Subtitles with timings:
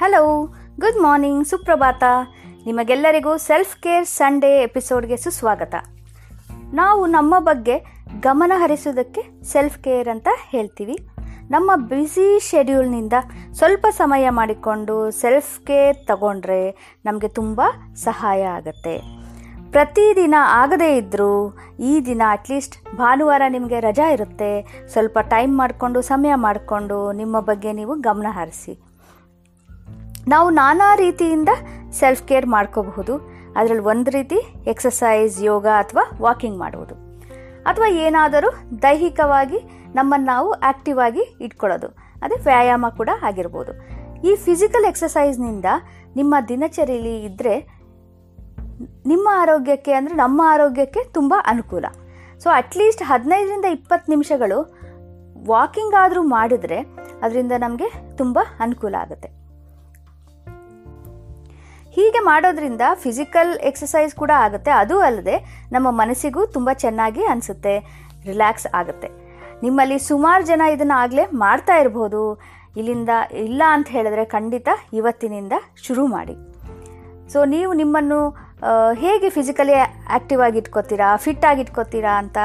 [0.00, 0.46] Hello
[0.80, 2.04] good morning ಸುಪ್ರಭಾತ
[2.66, 5.74] ನಿಮಗೆಲ್ಲರಿಗೂ self care Sunday ಎಪಿಸೋಡ್ಗೆ ಸುಸ್ವಾಗತ.
[6.72, 10.98] ನಾವು ನಮ್ಮ ಬಗ್ಗೆ ಗಮನ ಹರಿಸೋದಕ್ಕೆ ಸೆಲ್ಫ್ ಕೇರ್ ಅಂತ ಹೇಳ್ತೀವಿ.
[11.50, 13.12] ನಮ್ಮ ಬ್ಯುಸಿ ಶೆಡ್ಯೂಲ್ನಿಂದ
[13.52, 16.70] ಸ್ವಲ್ಪ ಸಮಯ ಮಾಡಿಕೊಂಡು ಸೆಲ್ಫ್ ಕೇರ್ ತಗೊಂಡ್ರೆ
[17.04, 17.62] ನಮಗೆ ತುಂಬ
[17.94, 18.98] ಸಹಾಯ ಆಗುತ್ತೆ.
[19.70, 24.84] ಪ್ರತಿದಿನ ಆಗದೇ ಇದ್ದರೂ ಈ ದಿನ ಅಟ್ಲೀಸ್ಟ್ ಭಾನುವಾರ ನಿಮಗೆ ರಜಾ ಇರುತ್ತೆ.
[24.88, 28.89] ಸ್ವಲ್ಪ ಟೈಮ್ ಮಾಡಿಕೊಂಡು, ಸಮಯ ಮಾಡಿಕೊಂಡು ನಿಮ್ಮ ಬಗ್ಗೆ ನೀವು ಗಮನ ಹರಿಸಿ.
[30.32, 31.50] ನಾವು ನಾನಾ ರೀತಿಯಿಂದ
[31.98, 33.14] ಸೆಲ್ಫ್ ಕೇರ್ ಮಾಡ್ಕೋಬಹುದು.
[33.58, 34.38] ಅದರಲ್ಲಿ ಒಂದು ರೀತಿ
[34.72, 36.94] ಎಕ್ಸಸೈಸ್ ಯೋಗ ಅಥವಾ ವಾಕಿಂಗ್ ಮಾಡುವುದು
[37.70, 38.50] ಅಥವಾ ಏನಾದರೂ
[38.84, 39.58] ದೈಹಿಕವಾಗಿ
[39.94, 41.88] ನಮ್ಮನ್ನು ನಾವು ಆಕ್ಟಿವ್ ಆಗಿ ಇಟ್ಕೊಳ್ಳೋದು.
[42.24, 43.72] ಅದೇ ವ್ಯಾಯಾಮ ಕೂಡ ಆಗಿರ್ಬೋದು.
[44.28, 45.68] ಈ ಫಿಸಿಕಲ್ ಎಕ್ಸಸೈಸ್ನಿಂದ
[46.18, 47.54] ನಿಮ್ಮ ದಿನಚರಿಯಲ್ಲಿ ಇದ್ದರೆ
[49.12, 51.86] ನಿಮ್ಮ ಆರೋಗ್ಯಕ್ಕೆ ಅಂದರೆ ನಮ್ಮ ಆರೋಗ್ಯಕ್ಕೆ ತುಂಬ ಅನುಕೂಲ.
[52.42, 54.58] ಸೊ ಅಟ್ಲೀಸ್ಟ್ ಹದಿನೈದರಿಂದ ಇಪ್ಪತ್ತು ನಿಮಿಷಗಳು
[55.52, 56.80] ವಾಕಿಂಗ್ ಆದರೂ ಮಾಡಿದ್ರೆ
[57.24, 59.28] ಅದರಿಂದ ನಮಗೆ ತುಂಬ ಅನುಕೂಲ ಆಗುತ್ತೆ.
[62.00, 64.70] ಹೀಗೆ ಮಾಡೋದ್ರಿಂದ ಫಿಸಿಕಲ್ ಎಕ್ಸಸೈಸ್ ಕೂಡ ಆಗುತ್ತೆ.
[64.82, 65.36] ಅದು ಅಲ್ಲದೆ
[65.72, 67.74] ನಮ್ಮ ಮನಸ್ಸಿಗೂ ತುಂಬ ಚೆನ್ನಾಗಿ ಅನಿಸುತ್ತೆ
[68.28, 69.08] ರಿಲ್ಯಾಕ್ಸ್ ಆಗುತ್ತೆ.
[69.62, 72.22] ನಿಮ್ಮಲ್ಲಿ ಸುಮಾರು ಜನ ಇದನ್ನು ಆಗಲೇ ಮಾಡ್ತಾ ಇರ್ಬೋದು.
[72.76, 73.12] ಇಲ್ಲಿಂದ
[73.46, 75.54] ಇಲ್ಲ ಅಂತ ಹೇಳಿದ್ರೆ ಖಂಡಿತ ಇವತ್ತಿನಿಂದ
[75.86, 76.36] ಶುರು ಮಾಡಿ.
[77.32, 78.20] ಸೊ ನೀವು ನಿಮ್ಮನ್ನು
[79.02, 82.38] ಹೇಗೆ ಫಿಸಿಕಲಿ ಆ್ಯಕ್ಟಿವ್ ಆಗಿಟ್ಕೋತೀರಾ ಫಿಟ್ ಆಗಿ ಇಟ್ಕೋತೀರಾ ಅಂತ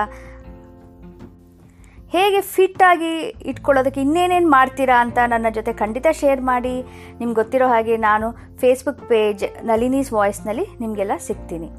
[2.15, 3.11] ಹೇಗೆ ಫಿಟ್ ಆಗಿ
[3.51, 6.75] ಇಟ್ಕೊಳ್ಳೋದಕ್ಕೆ ಇನ್ನೇನೇನು ಮಾಡ್ತೀರಾ ಅಂತ ನನ್ನ ಜೊತೆ ಖಂಡಿತ ಶೇರ್ ಮಾಡಿ.
[7.19, 8.27] ನಿಮ್ಗೆ ಗೊತ್ತಿರೋ ಹಾಗೆ ನಾನು
[8.61, 11.69] ಫೇಸ್ಬುಕ್ ಪೇಜ್ ನಲಿನೀಸ್ ವಾಯ್ಸ್ನಲ್ಲಿ ನಿಮಗೆಲ್ಲ ಸಿಗ್ತೀನಿ.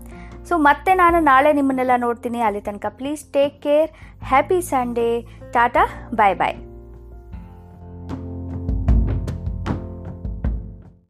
[0.49, 2.41] ಸೊ ಮತ್ತೆ ನಾನು ನಾಳೆ ನಿಮ್ಮನ್ನೆಲ್ಲ ನೋಡ್ತೀನಿ.
[2.41, 3.91] ಅಲ್ಲಿ ತನಕ please take care
[4.25, 5.11] happy Sunday
[5.53, 6.57] tata bye bye